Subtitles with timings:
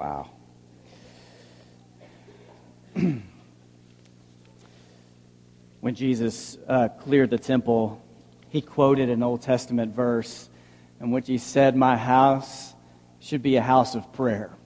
[0.00, 0.30] Wow.
[5.80, 8.02] when Jesus uh, cleared the temple,
[8.48, 10.48] he quoted an Old Testament verse
[11.02, 12.72] in which he said, My house
[13.18, 14.56] should be a house of prayer.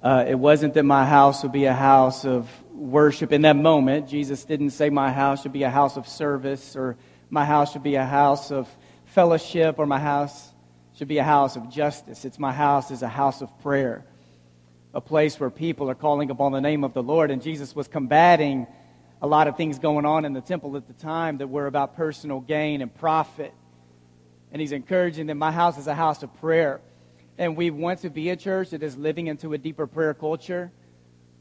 [0.00, 4.08] Uh, it wasn't that my house would be a house of worship in that moment.
[4.08, 6.96] Jesus didn't say my house should be a house of service or
[7.28, 8.68] my house should be a house of
[9.06, 10.52] fellowship or my house
[10.96, 12.24] should be a house of justice.
[12.24, 14.04] It's my house is a house of prayer,
[14.94, 17.30] a place where people are calling upon the name of the Lord.
[17.30, 18.66] And Jesus was combating
[19.20, 21.96] a lot of things going on in the temple at the time that were about
[21.96, 23.52] personal gain and profit.
[24.50, 26.80] And he's encouraging them, my house is a house of prayer.
[27.36, 30.72] And we want to be a church that is living into a deeper prayer culture.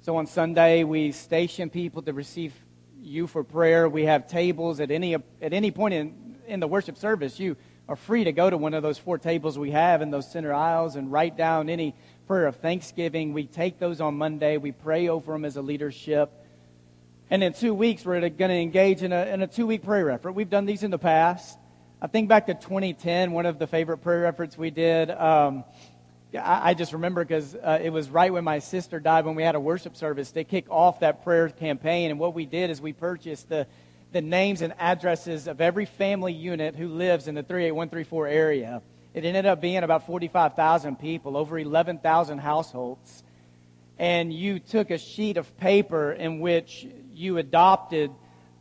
[0.01, 2.53] So on Sunday, we station people to receive
[3.01, 3.87] you for prayer.
[3.87, 7.39] We have tables at any, at any point in, in the worship service.
[7.39, 7.55] You
[7.87, 10.53] are free to go to one of those four tables we have in those center
[10.53, 11.93] aisles and write down any
[12.27, 13.33] prayer of thanksgiving.
[13.33, 14.57] We take those on Monday.
[14.57, 16.31] We pray over them as a leadership.
[17.29, 20.09] And in two weeks, we're going to engage in a, in a two week prayer
[20.09, 20.31] effort.
[20.31, 21.57] We've done these in the past.
[22.01, 25.11] I think back to 2010, one of the favorite prayer efforts we did.
[25.11, 25.63] Um,
[26.33, 29.43] I, I, just remember because uh, it was right when my sister died when we
[29.43, 30.31] had a worship service.
[30.31, 32.11] They kicked off that prayer campaign.
[32.11, 33.67] And what we did is we purchased the,
[34.11, 38.81] the names and addresses of every family unit who lives in the 38134 area.
[39.13, 43.23] It ended up being about 45,000 people, over 11,000 households.
[43.97, 48.11] And you took a sheet of paper in which you adopted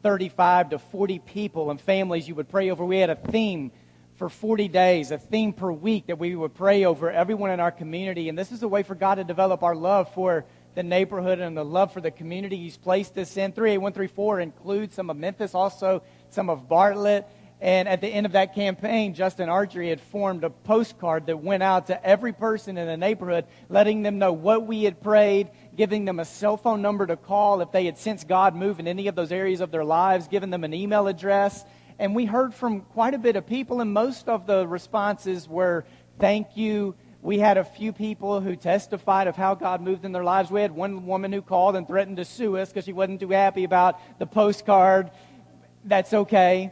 [0.02, 2.84] 35 to 40 people and families you would pray over.
[2.84, 3.72] We had a theme
[4.16, 7.72] for 40 days, a theme per week that we would pray over everyone in our
[7.72, 8.28] community.
[8.28, 10.44] And this is a way for God to develop our love for
[10.74, 13.52] the neighborhood and the love for the community He's placed us in.
[13.52, 17.26] 38134 includes some of Memphis, also some of Bartlett.
[17.60, 21.62] And at the end of that campaign, Justin Archery had formed a postcard that went
[21.62, 26.04] out to every person in the neighborhood, letting them know what we had prayed, giving
[26.04, 29.06] them a cell phone number to call if they had sensed God move in any
[29.06, 31.64] of those areas of their lives, giving them an email address.
[31.98, 35.86] And we heard from quite a bit of people, and most of the responses were
[36.18, 36.94] thank you.
[37.24, 40.50] We had a few people who testified of how God moved in their lives.
[40.50, 43.30] We had one woman who called and threatened to sue us because she wasn't too
[43.30, 45.10] happy about the postcard.
[45.86, 46.70] That's okay.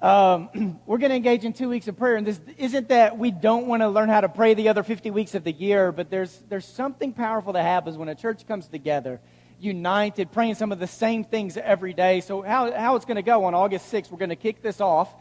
[0.00, 2.14] Um, we're going to engage in two weeks of prayer.
[2.14, 5.10] And this isn't that we don't want to learn how to pray the other 50
[5.10, 8.68] weeks of the year, but there's, there's something powerful that happens when a church comes
[8.68, 9.20] together,
[9.58, 12.20] united, praying some of the same things every day.
[12.20, 14.80] So, how, how it's going to go on August 6th, we're going to kick this
[14.80, 15.12] off,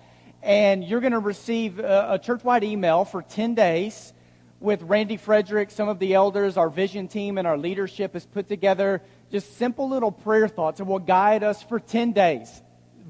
[0.44, 4.14] and you're going to receive a, a church wide email for 10 days
[4.64, 8.48] with Randy Frederick, some of the elders, our vision team, and our leadership has put
[8.48, 12.62] together just simple little prayer thoughts that will guide us for 10 days.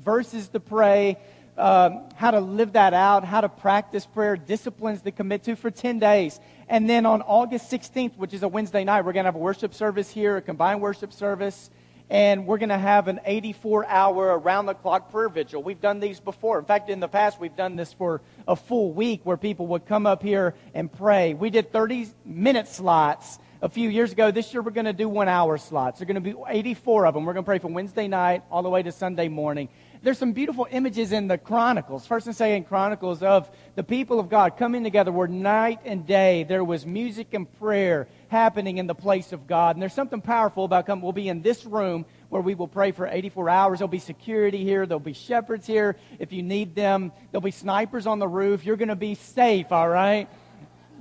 [0.04, 1.20] Verses to pray
[1.56, 5.70] um, how to live that out, how to practice prayer, disciplines to commit to for
[5.70, 6.40] 10 days.
[6.68, 9.38] And then on August 16th, which is a Wednesday night, we're going to have a
[9.38, 11.70] worship service here, a combined worship service.
[12.10, 15.64] And we're going to have an 84 hour around the clock prayer vigil.
[15.64, 16.60] We've done these before.
[16.60, 19.86] In fact, in the past, we've done this for a full week where people would
[19.86, 21.34] come up here and pray.
[21.34, 24.30] We did 30 minute slots a few years ago.
[24.30, 26.00] This year, we're going to do one hour slots.
[26.00, 27.26] There are going to be 84 of them.
[27.26, 29.70] We're going to pray from Wednesday night all the way to Sunday morning
[30.04, 34.30] there's some beautiful images in the Chronicles, First and Second Chronicles, of the people of
[34.30, 38.96] God coming together where night and day there was music and prayer happening in the
[38.96, 39.78] place of God.
[39.78, 41.02] And there's something powerful about coming.
[41.02, 43.80] We'll be in this room where we will pray for 84 hours.
[43.80, 44.86] There'll be security here.
[44.86, 47.14] There'll be shepherds here if you need them.
[47.32, 48.66] There'll be snipers on the roof.
[48.66, 50.28] You're going to be safe, all right?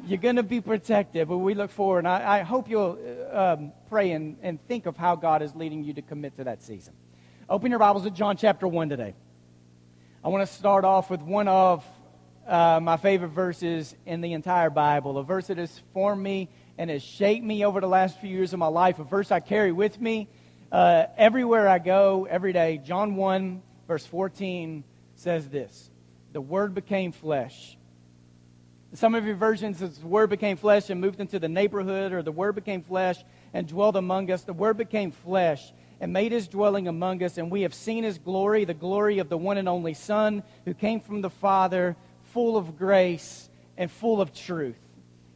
[0.06, 1.26] You're going to be protected.
[1.26, 2.00] But we look forward.
[2.00, 2.98] And I, I hope you'll
[3.32, 6.62] um, pray and, and think of how God is leading you to commit to that
[6.62, 6.94] season.
[7.48, 9.14] Open your Bibles to John chapter 1 today.
[10.25, 11.84] I want to start off with one of
[12.47, 16.48] uh, my favorite verses in the entire Bible, a verse that has formed me
[16.78, 19.41] and has shaped me over the last few years of my life, a verse I
[19.41, 20.28] carry with me
[20.70, 22.81] uh, everywhere I go, every day.
[22.82, 24.84] John 1, verse 14
[25.16, 25.91] says this
[26.32, 27.76] The Word became flesh.
[28.94, 32.31] Some of your versions, the Word became flesh and moved into the neighborhood, or the
[32.31, 33.16] Word became flesh
[33.52, 34.43] and dwelled among us.
[34.43, 35.72] The Word became flesh
[36.02, 39.28] and made his dwelling among us, and we have seen his glory, the glory of
[39.28, 41.94] the one and only Son who came from the Father,
[42.32, 44.81] full of grace and full of truth.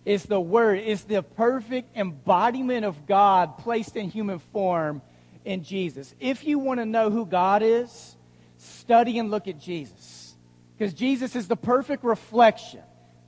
[0.05, 5.03] It's the Word, it's the perfect embodiment of God placed in human form
[5.45, 6.13] in Jesus.
[6.19, 8.17] If you want to know who God is,
[8.59, 10.35] study and look at Jesus.
[10.77, 12.83] Because Jesus is the perfect reflection.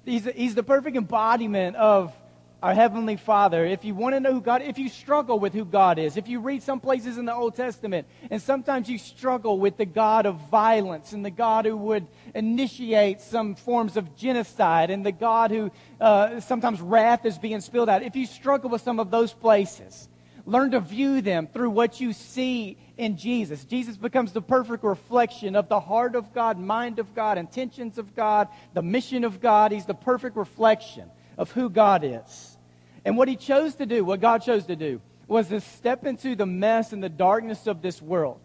[0.05, 2.13] He's, he's the perfect embodiment of
[2.61, 5.65] our Heavenly Father, if you want to know who God if you struggle with who
[5.65, 9.59] God is, if you read some places in the Old Testament, and sometimes you struggle
[9.59, 14.91] with the God of violence and the God who would initiate some forms of genocide
[14.91, 15.71] and the God who
[16.01, 20.09] uh, sometimes wrath is being spilled out, if you struggle with some of those places,
[20.45, 23.65] learn to view them through what you see in Jesus.
[23.67, 28.17] Jesus becomes the perfect reflection of the heart of God, mind of God, intentions of
[28.17, 29.71] God, the mission of God.
[29.71, 31.09] He's the perfect reflection
[31.39, 32.59] of who God is.
[33.05, 36.37] And what he chose to do, what God chose to do, was to step into
[36.37, 38.41] the mess and the darkness of this world.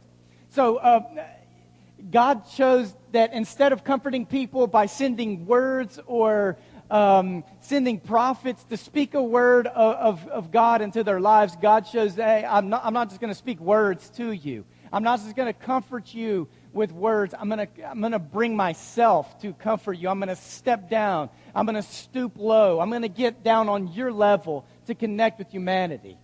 [0.50, 1.02] So, uh,
[2.12, 6.58] God chose that instead of comforting people by sending words or
[6.92, 11.88] um, sending prophets to speak a word of, of, of, God into their lives, God
[11.88, 14.66] shows, hey, I'm not, I'm not just going to speak words to you.
[14.92, 17.34] I'm not just going to comfort you with words.
[17.38, 20.10] I'm going to I'm going to bring myself to comfort you.
[20.10, 21.30] I'm going to step down.
[21.56, 22.80] I'm going to stoop low.
[22.80, 26.18] I'm going to get down on your level to connect with humanity.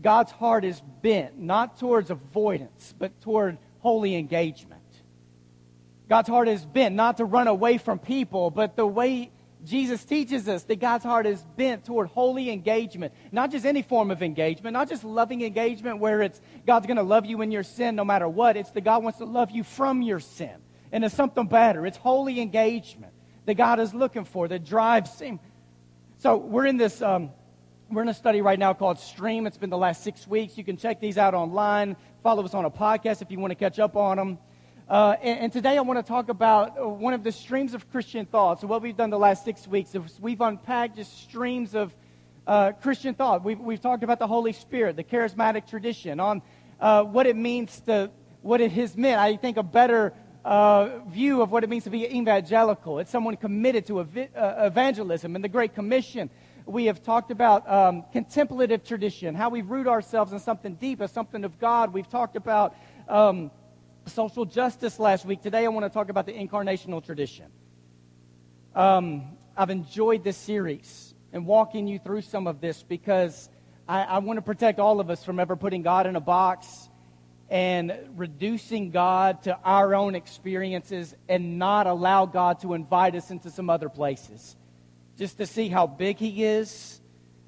[0.00, 4.82] God's heart is bent not towards avoidance, but toward holy engagement.
[6.08, 9.30] God's heart is bent not to run away from people, but the way
[9.64, 14.10] Jesus teaches us that God's heart is bent toward holy engagement, not just any form
[14.10, 17.64] of engagement, not just loving engagement where it's God's going to love you in your
[17.64, 18.56] sin no matter what.
[18.56, 20.54] It's that God wants to love you from your sin.
[20.92, 21.86] And it's something better.
[21.86, 23.12] It's holy engagement
[23.48, 25.40] that God is looking for that drives him.
[26.18, 27.00] So we're in this.
[27.00, 27.30] Um,
[27.90, 29.46] we're in a study right now called Stream.
[29.46, 30.58] It's been the last six weeks.
[30.58, 31.96] You can check these out online.
[32.22, 34.38] Follow us on a podcast if you want to catch up on them.
[34.86, 37.90] Uh, and, and, today I want to talk about uh, one of the streams of
[37.90, 38.60] Christian thought.
[38.60, 41.94] So, what we've done the last six weeks is we've unpacked just streams of
[42.46, 43.42] uh, Christian thought.
[43.44, 46.42] We've, we've talked about the Holy Spirit, the charismatic tradition, on
[46.80, 48.10] uh, what it means to,
[48.42, 49.18] what it has meant.
[49.18, 50.12] I think a better
[50.48, 52.98] uh, view of what it means to be evangelical.
[52.98, 56.30] It's someone committed to ev- uh, evangelism and the Great Commission.
[56.64, 61.12] We have talked about um, contemplative tradition, how we root ourselves in something deep, as
[61.12, 61.92] something of God.
[61.92, 62.74] We've talked about.
[63.08, 63.50] Um,
[64.08, 65.42] social justice last week.
[65.42, 67.46] Today I want to talk about the incarnational tradition.
[68.74, 73.50] Um, I've enjoyed this series and walking you through some of this because
[73.86, 76.87] I, I want to protect all of us from ever putting God in a box
[77.50, 83.50] and reducing God to our own experiences and not allow God to invite us into
[83.50, 84.56] some other places.
[85.16, 87.00] Just to see how big He is,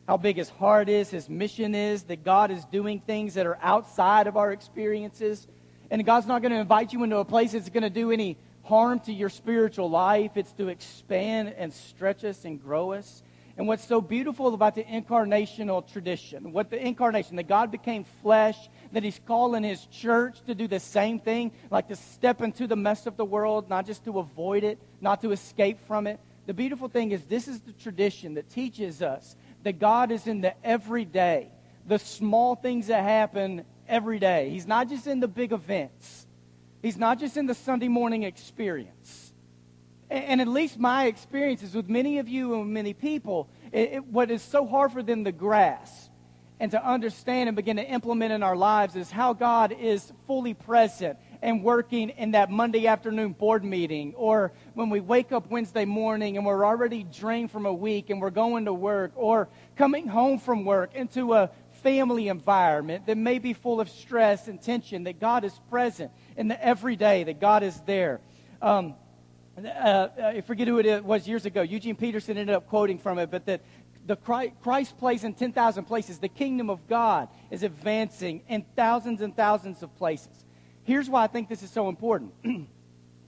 [0.09, 3.59] how big His heart is, His mission is, that God is doing things that are
[3.61, 5.47] outside of our experiences
[5.91, 8.37] and God's not going to invite you into a place that's going to do any
[8.63, 10.37] harm to your spiritual life.
[10.37, 13.23] It's to expand and stretch us and grow us.
[13.57, 18.57] And what's so beautiful about the incarnational tradition, what the incarnation, that God became flesh,
[18.93, 22.77] that He's calling His church to do the same thing, like to step into the
[22.77, 26.21] mess of the world, not just to avoid it, not to escape from it.
[26.47, 30.41] The beautiful thing is, this is the tradition that teaches us that God is in
[30.41, 31.51] the everyday,
[31.87, 34.51] the small things that happen every day.
[34.51, 36.27] He's not just in the big events,
[36.83, 39.35] He's not just in the Sunday morning experience.
[40.09, 44.29] And, at least my experiences with many of you and many people, it, it, what
[44.33, 46.10] is so hard for them to grasp
[46.61, 50.53] and to understand and begin to implement in our lives is how God is fully
[50.53, 55.87] present and working in that Monday afternoon board meeting, or when we wake up Wednesday
[55.87, 60.07] morning and we're already drained from a week and we're going to work, or coming
[60.07, 61.51] home from work into a
[61.83, 66.49] family environment that may be full of stress and tension, that God is present in
[66.49, 68.21] the everyday, that God is there.
[68.61, 68.97] Um,
[69.57, 71.63] uh, I forget who it was years ago.
[71.63, 73.63] Eugene Peterson ended up quoting from it, but that
[74.11, 76.19] the Christ, Christ plays in 10,000 places.
[76.19, 80.45] The kingdom of God is advancing in thousands and thousands of places.
[80.83, 82.33] Here's why I think this is so important.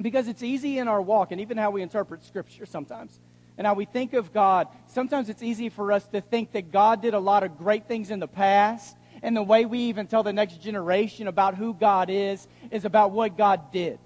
[0.02, 3.20] because it's easy in our walk and even how we interpret Scripture sometimes
[3.56, 7.00] and how we think of God, sometimes it's easy for us to think that God
[7.00, 10.24] did a lot of great things in the past, and the way we even tell
[10.24, 14.00] the next generation about who God is is about what God did.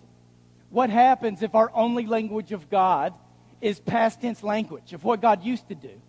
[0.68, 3.14] What happens if our only language of God
[3.62, 6.02] is past tense language of what God used to do?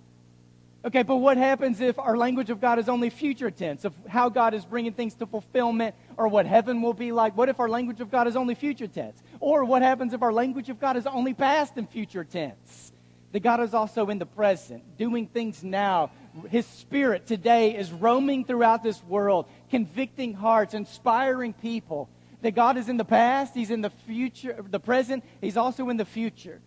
[0.88, 4.30] Okay, but what happens if our language of God is only future tense, of how
[4.30, 7.36] God is bringing things to fulfillment, or what heaven will be like?
[7.36, 9.22] What if our language of God is only future tense?
[9.42, 12.94] Or what happens if our language of God is only past and future tense?
[13.32, 16.12] that God is also in the present, doing things now.
[16.50, 22.10] His Spirit today is roaming throughout this world, convicting hearts, inspiring people.
[22.42, 25.98] That God is in the past, He's in the future, the present, He's also in
[25.98, 26.62] the future.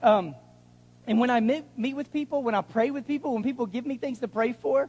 [0.00, 0.34] Um,
[1.10, 3.84] and when I meet, meet with people, when I pray with people, when people give
[3.84, 4.88] me things to pray for,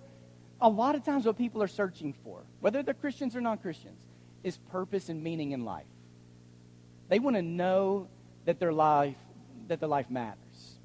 [0.61, 3.99] a lot of times what people are searching for, whether they're Christians or non Christians,
[4.43, 5.87] is purpose and meaning in life.
[7.09, 8.07] They want to know
[8.45, 9.15] that their life,
[9.67, 10.77] that their life matters.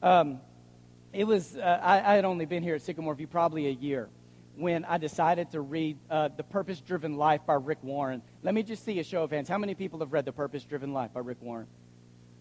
[0.00, 0.38] Um,
[1.12, 4.08] it was, uh, I, I, had only been here at Sycamore View probably a year
[4.54, 8.22] when I decided to read uh, The Purpose Driven Life by Rick Warren.
[8.44, 9.48] Let me just see a show of hands.
[9.48, 11.66] How many people have read The Purpose Driven Life by Rick Warren?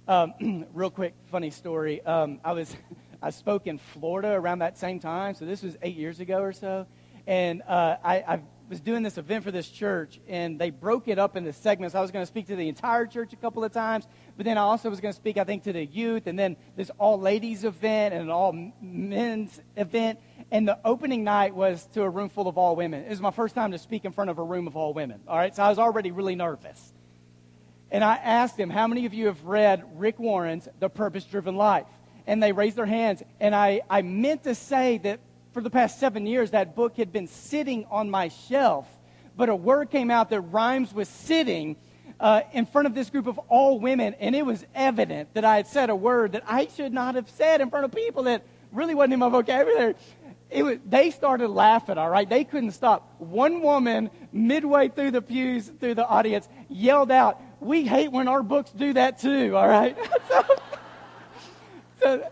[0.07, 2.05] Um, real quick, funny story.
[2.05, 2.75] Um, I was,
[3.21, 6.53] I spoke in Florida around that same time, so this was eight years ago or
[6.53, 6.85] so,
[7.25, 11.17] and uh, I, I was doing this event for this church, and they broke it
[11.17, 11.95] up into segments.
[11.95, 14.07] I was going to speak to the entire church a couple of times,
[14.37, 16.55] but then I also was going to speak, I think, to the youth, and then
[16.75, 20.19] this all ladies event and an all men's event.
[20.51, 23.05] And the opening night was to a room full of all women.
[23.05, 25.21] It was my first time to speak in front of a room of all women.
[25.27, 26.93] All right, so I was already really nervous.
[27.95, 31.55] And I asked them, How many of you have read Rick Warren's The Purpose Driven
[31.55, 31.85] Life?
[32.27, 33.23] And they raised their hands.
[33.39, 35.21] And I, I meant to say that
[35.53, 38.85] for the past seven years, that book had been sitting on my shelf,
[39.37, 41.77] but a word came out that rhymes with sitting
[42.19, 45.55] uh, in front of this group of all women, and it was evident that I
[45.55, 48.43] had said a word that I should not have said in front of people that
[48.73, 49.95] really wasn't in my vocabulary.
[50.49, 52.27] It was, they started laughing, all right?
[52.27, 53.15] They couldn't stop.
[53.19, 58.43] One woman, midway through the pews, through the audience, yelled out, We hate when our
[58.43, 59.97] books do that too, all right?
[60.29, 60.45] so,
[61.99, 62.31] so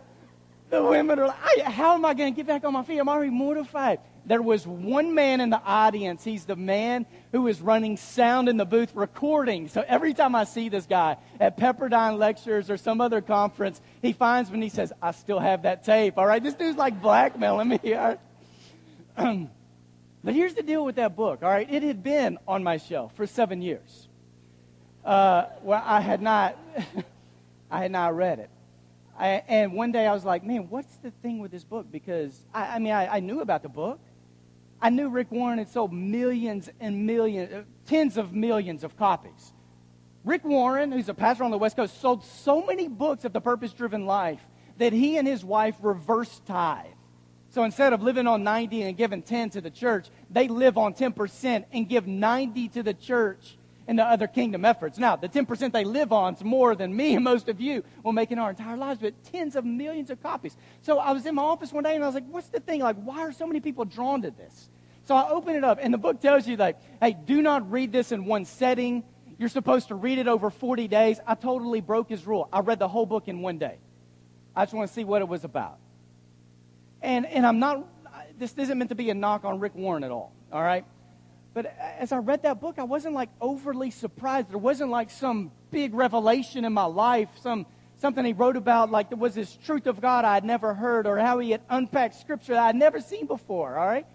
[0.70, 3.00] the women are like, how am I going to get back on my feet?
[3.00, 4.00] I'm already mortified.
[4.26, 6.24] There was one man in the audience.
[6.24, 9.70] He's the man who is running sound in the booth recording.
[9.70, 14.14] So every time I see this guy at Pepperdine Lectures or some other conference, he
[14.14, 16.20] finds me and he says, I still have that tape.
[16.20, 17.80] All right, this dude's like blackmailing me.
[20.24, 21.42] but here's the deal with that book.
[21.42, 24.08] All right, it had been on my shelf for seven years.
[25.04, 26.58] Uh, well, I had not,
[27.72, 28.50] I had not read it.
[29.18, 31.88] I, and one day I was like, man, what's the thing with this book?
[31.92, 34.00] Because, I, I mean, I, I, knew about the book.
[34.82, 39.54] I knew Rick Warren had sold millions and millions, uh, tens of millions of copies.
[40.24, 43.42] Rick Warren, who's a pastor on the West Coast, sold so many books of the
[43.42, 44.42] purpose driven life
[44.78, 46.86] that he and his wife reverse tithe.
[47.50, 50.94] So instead of living on 90 and giving 10 to the church, they live on
[50.94, 54.98] 10% and give 90 to the church into other kingdom efforts.
[54.98, 58.14] Now, the 10% they live on is more than me and most of you will
[58.14, 60.56] make in our entire lives, but tens of millions of copies.
[60.82, 62.82] So I was in my office one day and I was like, what's the thing?
[62.82, 64.70] Like, why are so many people drawn to this?
[65.06, 67.92] So I open it up and the book tells you, like, hey, do not read
[67.92, 69.04] this in one setting.
[69.38, 71.20] You're supposed to read it over 40 days.
[71.28, 72.48] I totally broke his rule.
[72.54, 73.80] I read the whole book in one day.
[74.56, 75.80] I just want to see what it was about.
[77.02, 77.86] And, and I'm not,
[78.38, 80.86] this isn't meant to be a knock on Rick Warren at all, all right?
[81.54, 84.50] But as I read that book, I wasn't like overly surprised.
[84.50, 87.68] There wasn't like some big revelation in my life, some
[87.98, 91.06] something he wrote about like there was this truth of God I had never heard,
[91.06, 93.78] or how he had unpacked scripture that I'd never seen before.
[93.78, 94.06] All right.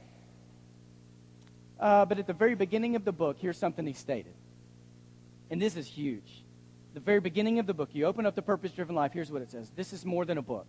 [1.78, 4.34] Uh, but at the very beginning of the book, here's something he stated,
[5.48, 6.42] and this is huge.
[6.94, 9.12] The very beginning of the book, you open up the purpose-driven life.
[9.12, 10.66] Here's what it says: This is more than a book.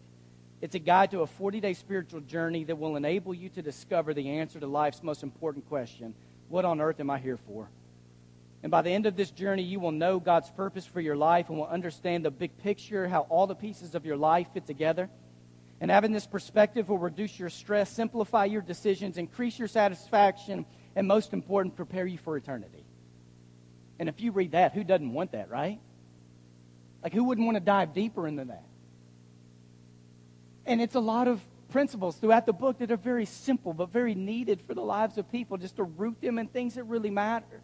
[0.62, 4.30] It's a guide to a 40-day spiritual journey that will enable you to discover the
[4.30, 6.14] answer to life's most important question
[6.50, 7.70] what on earth am I here for?
[8.62, 11.50] And by the end of this journey, you will know God's purpose for your life
[11.50, 15.10] and will understand the big picture, how all the pieces of your life fit together.
[15.80, 20.66] And having this perspective will reduce your stress, simplify your decisions, increase your satisfaction,
[20.96, 22.84] and most important, prepare you for eternity.
[23.98, 25.80] And if you read that, who doesn't want that, right?
[27.02, 28.66] Like, who wouldn't want to dive deeper into that?
[30.66, 34.16] And it's a lot of principles throughout the book that are very simple but very
[34.16, 37.62] needed for the lives of people just to root them in things that really matter.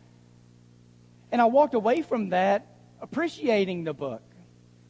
[1.32, 2.68] And I walked away from that
[3.02, 4.24] appreciating the book,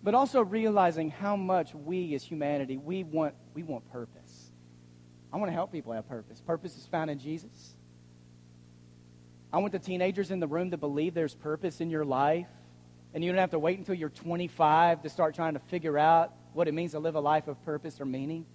[0.04, 4.52] but also realizing how much we as humanity, we want, we want purpose.
[5.34, 6.40] I want to help people have purpose.
[6.42, 7.76] Purpose is found in Jesus.
[9.52, 12.48] I want the teenagers in the room to believe there's purpose in your life.
[13.14, 16.34] And you don't have to wait until you're 25 to start trying to figure out
[16.54, 18.46] what it means to live a life of purpose or meaning.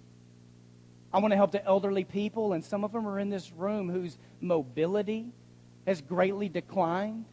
[1.13, 3.89] I want to help the elderly people, and some of them are in this room
[3.89, 5.31] whose mobility
[5.85, 7.25] has greatly declined,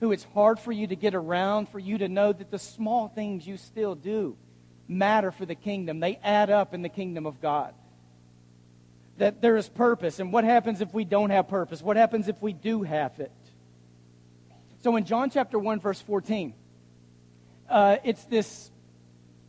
[0.00, 3.08] who it's hard for you to get around, for you to know that the small
[3.08, 4.36] things you still do
[4.88, 6.00] matter for the kingdom.
[6.00, 7.74] They add up in the kingdom of God.
[9.18, 10.18] That there is purpose.
[10.18, 11.80] And what happens if we don't have purpose?
[11.80, 13.30] What happens if we do have it?
[14.82, 16.52] So in John chapter 1, verse 14,
[17.70, 18.70] uh, it's this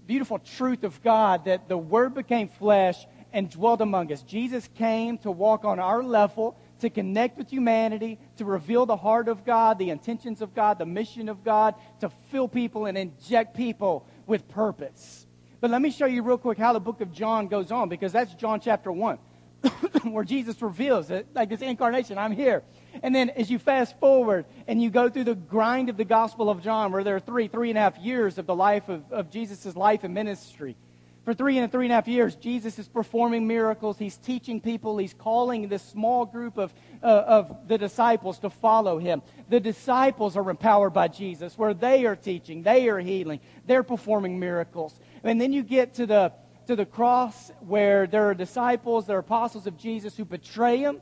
[0.05, 4.21] beautiful truth of God that the Word became flesh and dwelt among us.
[4.21, 9.27] Jesus came to walk on our level, to connect with humanity, to reveal the heart
[9.27, 13.53] of God, the intentions of God, the mission of God, to fill people and inject
[13.53, 15.27] people with purpose.
[15.59, 18.13] But let me show you real quick how the book of John goes on, because
[18.13, 19.17] that's John chapter 1,
[20.03, 22.63] where Jesus reveals it, like this incarnation, I'm here.
[23.03, 26.49] And then as you fast forward and you go through the grind of the Gospel
[26.49, 29.11] of John, where there are three, three and a half years of the life of,
[29.11, 30.77] of Jesus' life and ministry,
[31.25, 33.98] For three and three and a half years, Jesus is performing miracles.
[33.98, 35.00] He's teaching people.
[35.00, 39.24] He's calling this small group of, uh, of the disciples to follow him.
[39.50, 44.39] The disciples are empowered by Jesus, where they are teaching, they are healing, they're performing
[44.39, 45.00] miracles.
[45.24, 46.32] And then you get to the,
[46.67, 51.01] to the cross where there are disciples, there are apostles of Jesus who betray him.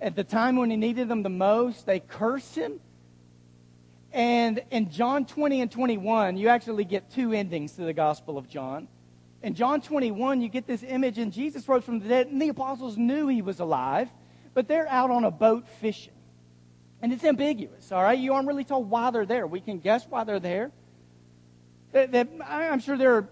[0.00, 2.78] At the time when he needed them the most, they curse him.
[4.12, 8.48] And in John 20 and 21, you actually get two endings to the Gospel of
[8.48, 8.86] John.
[9.42, 12.48] In John 21, you get this image, and Jesus rose from the dead, and the
[12.48, 14.08] apostles knew he was alive,
[14.52, 16.12] but they're out on a boat fishing.
[17.00, 18.18] And it's ambiguous, all right?
[18.18, 19.46] You aren't really told why they're there.
[19.46, 20.70] We can guess why they're there.
[21.94, 23.28] I'm sure there are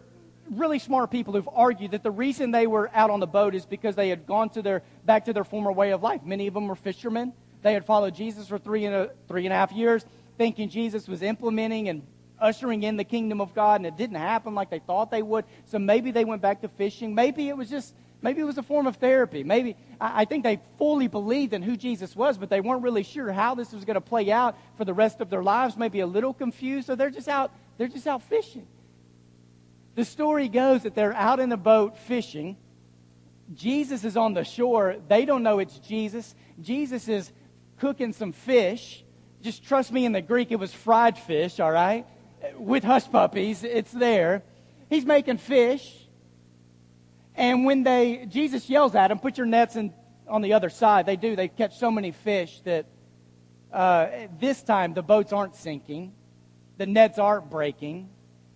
[0.51, 3.67] really smart people who've argued that the reason they were out on the boat is
[3.67, 6.23] because they had gone to their, back to their former way of life.
[6.25, 7.35] Many of them were fishermen.
[7.61, 10.07] They had followed Jesus for three and a, three and a half years,
[10.39, 12.03] thinking Jesus was implementing and
[12.41, 15.45] ushering in the kingdom of God, and it didn't happen like they thought they would.
[15.67, 17.15] So maybe they went back to fishing.
[17.15, 19.45] Maybe it was just, maybe it was a form of therapy.
[19.45, 23.03] Maybe, I, I think they fully believed in who Jesus was, but they weren't really
[23.03, 25.77] sure how this was going to play out for the rest of their lives.
[25.77, 28.67] Maybe a little confused, so they're just out, they're just out fishing.
[29.95, 32.57] The story goes that they're out in a boat fishing.
[33.55, 34.97] Jesus is on the shore.
[35.09, 36.35] They don't know it's Jesus.
[36.61, 37.33] Jesus is
[37.79, 39.05] cooking some fish.
[39.43, 42.07] Just trust me in the Greek, it was fried fish, all right?
[42.57, 43.65] With hush puppies.
[43.65, 44.43] It's there.
[44.89, 45.95] He's making fish.
[47.35, 49.93] And when they, Jesus yells at them, put your nets in,
[50.27, 51.07] on the other side.
[51.07, 51.37] They do.
[51.37, 52.87] They catch so many fish that
[53.73, 54.09] uh,
[54.41, 56.13] this time the boats aren't sinking,
[56.79, 58.11] the nets aren't breaking.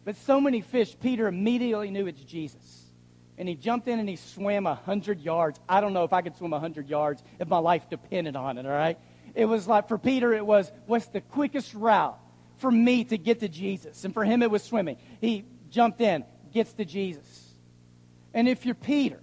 [0.04, 2.82] But so many fish, Peter immediately knew it's Jesus.
[3.38, 5.60] And he jumped in and he swam 100 yards.
[5.68, 8.66] I don't know if I could swim 100 yards if my life depended on it,
[8.66, 8.98] all right?
[9.34, 12.18] It was like, for Peter, it was, what's the quickest route
[12.62, 14.04] for me to get to Jesus.
[14.04, 14.96] And for him, it was swimming.
[15.20, 17.54] He jumped in, gets to Jesus.
[18.32, 19.20] And if you're Peter,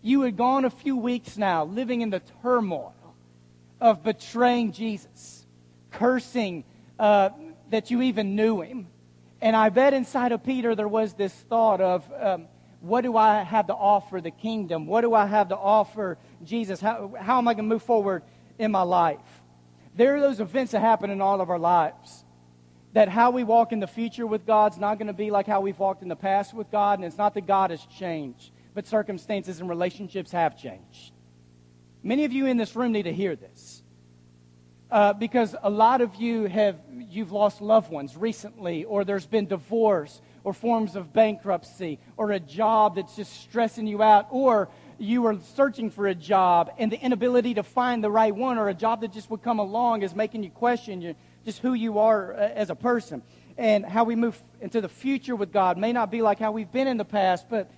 [0.00, 2.94] you had gone a few weeks now living in the turmoil
[3.80, 5.44] of betraying Jesus,
[5.90, 6.64] cursing
[6.98, 7.30] uh,
[7.70, 8.86] that you even knew him.
[9.40, 12.46] And I bet inside of Peter there was this thought of, um,
[12.80, 14.86] what do I have to offer the kingdom?
[14.86, 16.80] What do I have to offer Jesus?
[16.80, 18.22] How, how am I going to move forward
[18.58, 19.18] in my life?
[19.96, 22.24] There are those events that happen in all of our lives
[22.92, 25.60] that how we walk in the future with God's not going to be like how
[25.60, 28.86] we've walked in the past with God, and it's not that God has changed, but
[28.86, 31.12] circumstances and relationships have changed.
[32.02, 33.82] Many of you in this room need to hear this.
[34.90, 39.46] Uh, because a lot of you have you've lost loved ones recently or there's been
[39.46, 45.26] divorce or forms of bankruptcy or a job that's just stressing you out or you
[45.26, 48.74] are searching for a job and the inability to find the right one or a
[48.74, 51.14] job that just would come along is making you question your,
[51.48, 53.22] just who you are uh, as a person.
[53.56, 56.70] And how we move into the future with God may not be like how we've
[56.70, 57.70] been in the past, but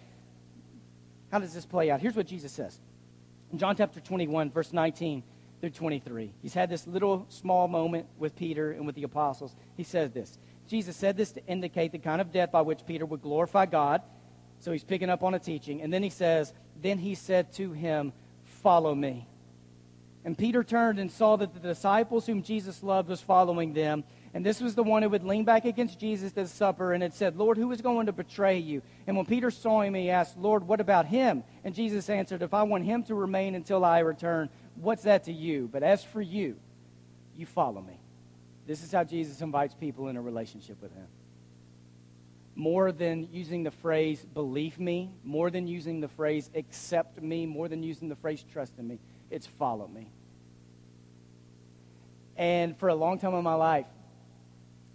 [1.31, 2.01] how does this play out?
[2.01, 2.81] Here's what Jesus says
[3.53, 5.23] in John chapter 21, verse 19
[5.61, 6.33] through 23.
[6.43, 9.55] He's had this little small moment with Peter and with the apostles.
[9.77, 13.07] He says this Jesus said this to indicate the kind of death by which Peter
[13.07, 14.03] would glorify God.
[14.59, 15.81] So he's picking up on a teaching.
[15.81, 16.53] And then he says,
[16.83, 19.29] Then he said to him, Follow me.
[20.25, 24.05] And Peter turned and saw that the disciples whom Jesus loved was following them.
[24.35, 27.15] And this was the one who would lean back against Jesus at supper and had
[27.15, 28.83] said, Lord, who is going to betray you?
[29.07, 31.43] And when Peter saw him, he asked, Lord, what about him?
[31.65, 35.33] And Jesus answered, If I want him to remain until I return, what's that to
[35.33, 35.69] you?
[35.73, 36.57] But as for you,
[37.35, 37.99] you follow me.
[38.67, 41.07] This is how Jesus invites people in a relationship with him.
[42.55, 47.69] More than using the phrase, believe me, more than using the phrase, accept me, more
[47.69, 48.99] than using the phrase, trust in me
[49.31, 50.11] it's follow me.
[52.37, 53.87] And for a long time in my life,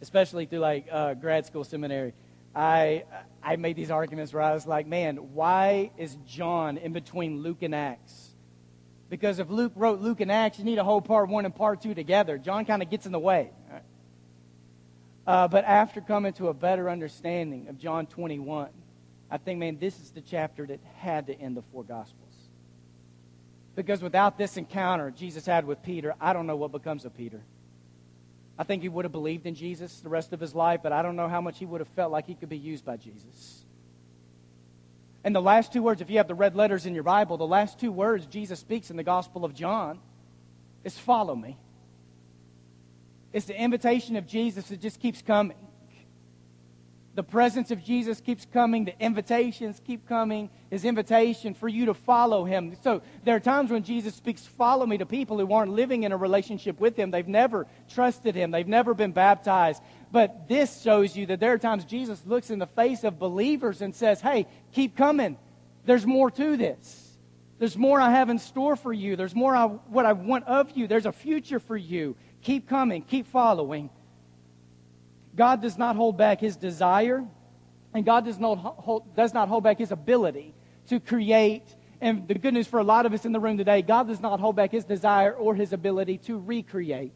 [0.02, 2.14] especially through like uh, grad school seminary,
[2.56, 3.04] I
[3.44, 7.62] I made these arguments where I was like, man, why is John in between Luke
[7.62, 8.30] and Acts?
[9.10, 11.82] Because if Luke wrote Luke and Acts, you need a whole part one and part
[11.82, 12.38] two together.
[12.38, 13.52] John kind of gets in the way.
[15.28, 18.70] Uh, but after coming to a better understanding of John 21,
[19.30, 22.25] I think, man, this is the chapter that had to end the four Gospels.
[23.76, 27.42] Because without this encounter Jesus had with Peter, I don't know what becomes of Peter.
[28.58, 31.02] I think he would have believed in Jesus the rest of his life, but I
[31.02, 33.66] don't know how much he would have felt like he could be used by Jesus.
[35.26, 37.48] And the last two words, if you have the red letters in your Bible, the
[37.48, 40.00] last two words Jesus speaks in the Gospel of John
[40.84, 41.58] is follow me.
[43.34, 45.58] It's the invitation of Jesus that just keeps coming
[47.16, 51.94] the presence of Jesus keeps coming, the invitations keep coming, his invitation for you to
[51.94, 52.76] follow him.
[52.84, 56.12] So there are times when Jesus speaks, follow me to people who aren't living in
[56.12, 57.12] a relationship with him.
[57.12, 59.82] They've never trusted him, they've never been baptized.
[60.12, 63.82] But this shows you that there are times Jesus looks in the face of believers
[63.82, 65.38] and says, Hey, keep coming.
[65.86, 67.18] There's more to this.
[67.60, 69.16] There's more I have in store for you.
[69.16, 70.88] There's more I, what I want of you.
[70.88, 72.18] There's a future for you.
[72.42, 73.04] Keep coming.
[73.04, 73.90] Keep following.
[75.36, 77.26] God does not hold back his desire,
[77.94, 80.54] and God does not hold, does not hold back his ability
[80.88, 81.76] to create.
[82.02, 84.20] And the good news for a lot of us in the room today, God does
[84.20, 87.14] not hold back his desire or his ability to recreate.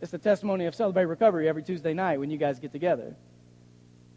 [0.00, 3.16] It's the testimony of Celebrate Recovery every Tuesday night when you guys get together.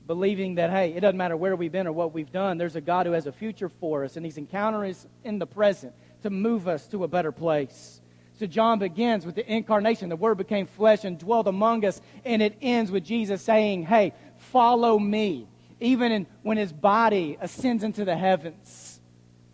[0.07, 2.81] Believing that, hey, it doesn't matter where we've been or what we've done, there's a
[2.81, 6.29] God who has a future for us, and He's encountering us in the present to
[6.29, 8.01] move us to a better place.
[8.39, 10.07] So John begins with the incarnation.
[10.07, 14.13] The Word became flesh and dwelled among us, and it ends with Jesus saying, hey,
[14.37, 15.45] follow me.
[15.81, 19.01] Even in, when His body ascends into the heavens,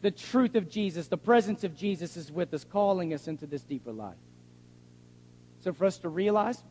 [0.02, 3.63] the truth of Jesus, the presence of Jesus is with us, calling us into this
[3.63, 4.13] deeper life.
[5.62, 6.63] So for us to realize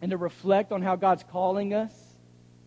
[0.00, 1.94] and to reflect on how God's calling us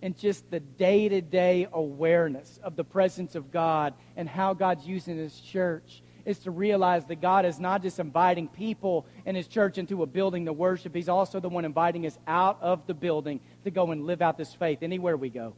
[0.02, 4.88] and just the day to day awareness of the presence of God and how God's
[4.88, 9.48] using His church is to realize that God is not just inviting people in His
[9.48, 12.94] church into a building to worship, He's also the one inviting us out of the
[12.94, 15.54] building to go and live out this faith anywhere we go.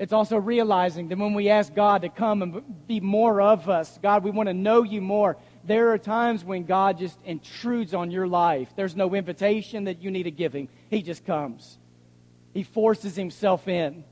[0.00, 3.98] It's also realizing that when we ask God to come and be more of us,
[4.02, 8.10] God, we want to know you more, there are times when God just intrudes on
[8.10, 8.70] your life.
[8.74, 10.68] There's no invitation that you need to give him.
[10.88, 11.78] He just comes.
[12.54, 14.04] He forces himself in.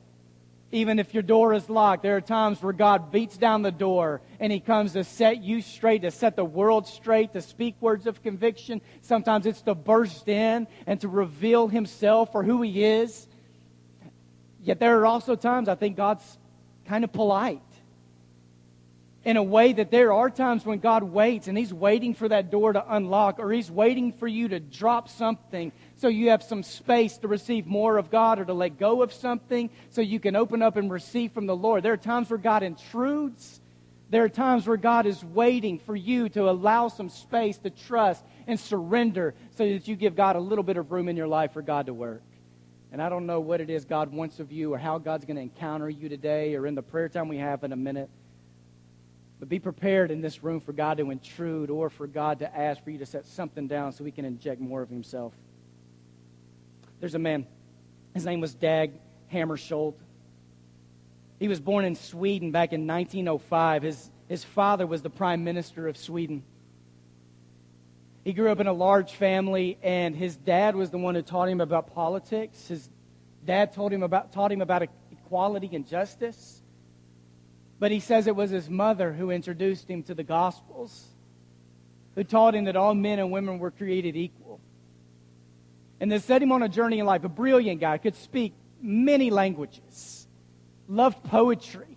[0.70, 4.20] Even if your door is locked, there are times where God beats down the door
[4.38, 8.06] and he comes to set you straight, to set the world straight, to speak words
[8.06, 8.82] of conviction.
[9.00, 13.26] Sometimes it's to burst in and to reveal himself for who he is.
[14.62, 16.38] Yet there are also times I think God's
[16.84, 17.62] kind of polite
[19.28, 22.50] in a way that there are times when God waits and He's waiting for that
[22.50, 26.62] door to unlock or He's waiting for you to drop something so you have some
[26.62, 30.34] space to receive more of God or to let go of something so you can
[30.34, 31.82] open up and receive from the Lord.
[31.82, 33.60] There are times where God intrudes.
[34.08, 38.24] There are times where God is waiting for you to allow some space to trust
[38.46, 41.52] and surrender so that you give God a little bit of room in your life
[41.52, 42.22] for God to work.
[42.92, 45.36] And I don't know what it is God wants of you or how God's going
[45.36, 48.08] to encounter you today or in the prayer time we have in a minute.
[49.38, 52.82] But be prepared in this room for God to intrude or for God to ask
[52.82, 55.32] for you to set something down so he can inject more of himself.
[57.00, 57.46] There's a man,
[58.14, 58.92] his name was Dag
[59.32, 59.94] Hammarskjöld.
[61.38, 63.82] He was born in Sweden back in 1905.
[63.82, 66.42] His, his father was the prime minister of Sweden.
[68.24, 71.48] He grew up in a large family, and his dad was the one who taught
[71.48, 72.66] him about politics.
[72.66, 72.90] His
[73.46, 76.60] dad told him about, taught him about equality and justice.
[77.78, 81.06] But he says it was his mother who introduced him to the Gospels,
[82.14, 84.60] who taught him that all men and women were created equal.
[86.00, 87.24] And then set him on a journey in life.
[87.24, 90.26] A brilliant guy, could speak many languages,
[90.88, 91.96] loved poetry,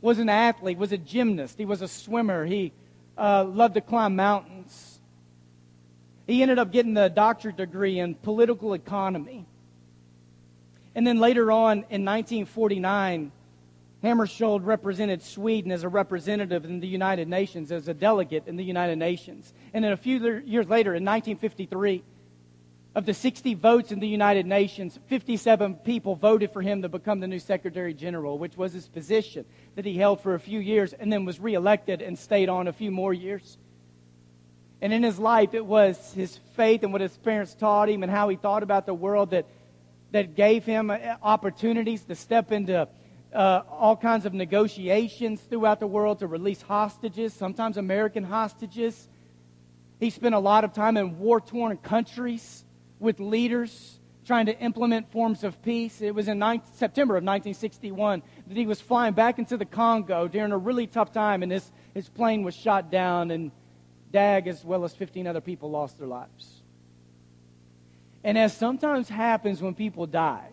[0.00, 2.72] was an athlete, was a gymnast, he was a swimmer, he
[3.16, 5.00] uh, loved to climb mountains.
[6.26, 9.46] He ended up getting a doctorate degree in political economy.
[10.94, 13.30] And then later on in 1949,
[14.04, 18.64] Hammarskjöld represented Sweden as a representative in the United Nations, as a delegate in the
[18.64, 19.52] United Nations.
[19.72, 22.04] And then a few years later, in 1953,
[22.94, 27.20] of the 60 votes in the United Nations, 57 people voted for him to become
[27.20, 30.94] the new Secretary General, which was his position that he held for a few years
[30.94, 33.58] and then was reelected and stayed on a few more years.
[34.80, 38.10] And in his life, it was his faith and what his parents taught him and
[38.10, 39.46] how he thought about the world that,
[40.12, 42.88] that gave him uh, opportunities to step into
[43.36, 49.08] uh, all kinds of negotiations throughout the world to release hostages, sometimes American hostages.
[50.00, 52.64] He spent a lot of time in war torn countries
[52.98, 56.00] with leaders trying to implement forms of peace.
[56.00, 60.26] It was in 9, September of 1961 that he was flying back into the Congo
[60.26, 63.52] during a really tough time, and his, his plane was shot down, and
[64.12, 66.62] Dag, as well as 15 other people, lost their lives.
[68.24, 70.48] And as sometimes happens when people die,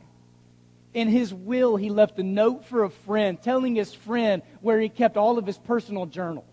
[0.94, 4.90] in his will, he left a note for a friend telling his friend where he
[4.90, 6.46] kept all of his personal journals.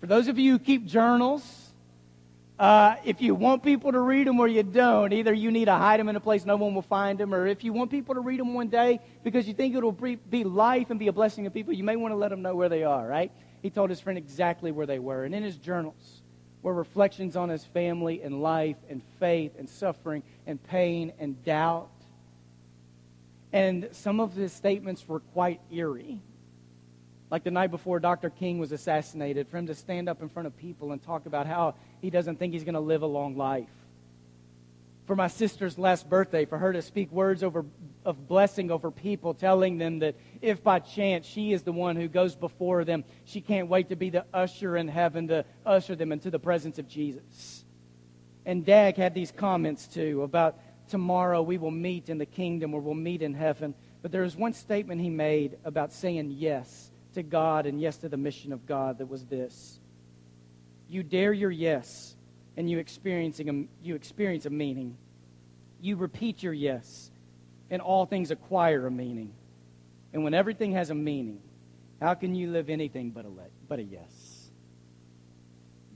[0.00, 1.42] For those of you who keep journals,
[2.58, 5.74] uh, if you want people to read them or you don't, either you need to
[5.74, 8.14] hide them in a place no one will find them, or if you want people
[8.14, 11.44] to read them one day because you think it'll be life and be a blessing
[11.44, 13.30] to people, you may want to let them know where they are, right?
[13.62, 15.24] He told his friend exactly where they were.
[15.24, 16.22] And in his journals
[16.62, 21.90] were reflections on his family and life and faith and suffering and pain and doubt
[23.52, 26.20] and some of his statements were quite eerie.
[27.30, 28.30] Like the night before Dr.
[28.30, 31.46] King was assassinated, for him to stand up in front of people and talk about
[31.46, 33.70] how he doesn't think he's going to live a long life.
[35.06, 37.64] For my sister's last birthday, for her to speak words over,
[38.04, 42.06] of blessing over people, telling them that if by chance she is the one who
[42.06, 46.12] goes before them, she can't wait to be the usher in heaven to usher them
[46.12, 47.64] into the presence of Jesus.
[48.44, 50.58] And Dag had these comments too about
[50.92, 53.74] tomorrow we will meet in the kingdom or we'll meet in heaven.
[54.02, 58.10] But there was one statement he made about saying yes to God and yes to
[58.10, 59.80] the mission of God that was this
[60.90, 62.14] You dare your yes,
[62.58, 64.98] and you, experiencing a, you experience a meaning.
[65.80, 67.10] You repeat your yes,
[67.70, 69.32] and all things acquire a meaning.
[70.12, 71.40] And when everything has a meaning,
[72.02, 73.30] how can you live anything but a,
[73.66, 74.21] but a yes?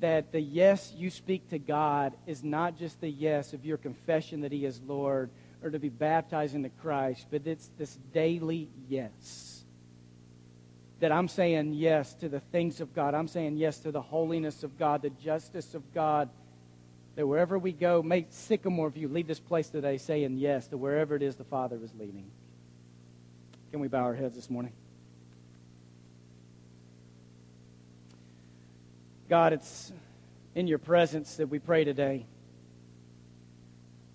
[0.01, 4.43] That the yes you speak to God is not just the yes of your confession
[4.43, 5.31] that He is Lord
[5.63, 9.65] or to be baptized into Christ, but it's this daily yes.
[11.01, 13.15] That I'm saying yes to the things of God.
[13.15, 16.29] I'm saying yes to the holiness of God, the justice of God.
[17.17, 21.17] That wherever we go, may Sycamore View leave this place today saying yes to wherever
[21.17, 22.31] it is the Father is leading.
[23.71, 24.73] Can we bow our heads this morning?
[29.29, 29.93] God, it's
[30.55, 32.27] in your presence that we pray today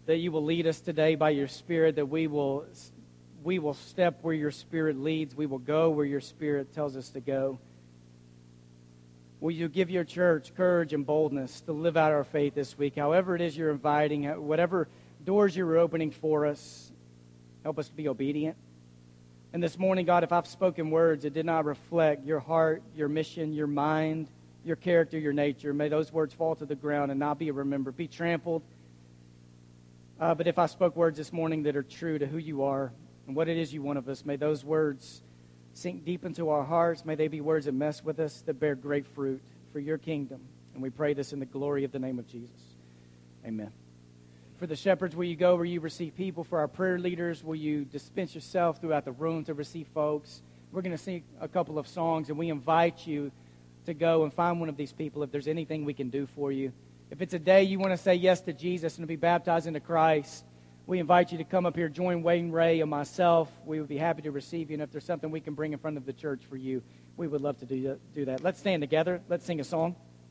[0.05, 2.65] that you will lead us today by your Spirit, that we will,
[3.43, 5.35] we will step where your Spirit leads.
[5.35, 7.59] We will go where your Spirit tells us to go.
[9.39, 12.95] Will you give your church courage and boldness to live out our faith this week?
[12.95, 14.87] However, it is you're inviting, whatever
[15.25, 16.91] doors you're opening for us,
[17.63, 18.55] help us to be obedient.
[19.53, 23.09] And this morning, God, if I've spoken words that did not reflect your heart, your
[23.09, 24.27] mission, your mind,
[24.63, 27.97] your character, your nature, may those words fall to the ground and not be remembered,
[27.97, 28.61] be trampled
[30.21, 32.93] uh, but if I spoke words this morning that are true to who you are
[33.25, 35.23] and what it is you want of us, may those words
[35.73, 37.03] sink deep into our hearts.
[37.03, 39.41] May they be words that mess with us, that bear great fruit
[39.73, 40.39] for your kingdom.
[40.75, 42.51] And we pray this in the glory of the name of Jesus.
[43.43, 43.71] Amen.
[44.59, 46.43] For the shepherds, will you go where you receive people?
[46.43, 50.43] For our prayer leaders, will you dispense yourself throughout the room to receive folks?
[50.71, 53.31] We're going to sing a couple of songs, and we invite you
[53.85, 56.51] to go and find one of these people if there's anything we can do for
[56.51, 56.71] you.
[57.09, 59.67] If it's a day you want to say yes to Jesus and to be baptized
[59.67, 60.45] into Christ,
[60.87, 63.51] we invite you to come up here, join Wayne Ray and myself.
[63.65, 64.75] We would be happy to receive you.
[64.75, 66.81] And if there's something we can bring in front of the church for you,
[67.17, 68.43] we would love to do that.
[68.43, 69.21] Let's stand together.
[69.29, 69.95] Let's sing a song.